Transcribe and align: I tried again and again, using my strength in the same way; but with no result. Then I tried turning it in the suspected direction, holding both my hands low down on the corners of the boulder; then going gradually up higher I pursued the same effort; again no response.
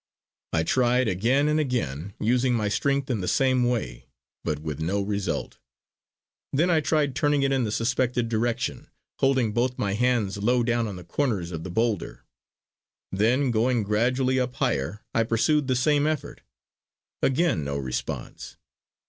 I 0.51 0.63
tried 0.63 1.07
again 1.07 1.47
and 1.47 1.59
again, 1.59 2.15
using 2.19 2.55
my 2.55 2.69
strength 2.69 3.11
in 3.11 3.21
the 3.21 3.27
same 3.27 3.63
way; 3.65 4.07
but 4.43 4.57
with 4.57 4.79
no 4.79 4.99
result. 4.99 5.59
Then 6.51 6.71
I 6.71 6.79
tried 6.81 7.13
turning 7.15 7.43
it 7.43 7.51
in 7.51 7.65
the 7.65 7.71
suspected 7.71 8.27
direction, 8.27 8.87
holding 9.19 9.51
both 9.51 9.77
my 9.77 9.93
hands 9.93 10.37
low 10.39 10.63
down 10.63 10.87
on 10.87 10.95
the 10.95 11.03
corners 11.03 11.51
of 11.51 11.63
the 11.63 11.69
boulder; 11.69 12.25
then 13.11 13.51
going 13.51 13.83
gradually 13.83 14.39
up 14.39 14.55
higher 14.55 15.01
I 15.13 15.21
pursued 15.21 15.67
the 15.67 15.75
same 15.75 16.07
effort; 16.07 16.41
again 17.21 17.63
no 17.63 17.77
response. 17.77 18.57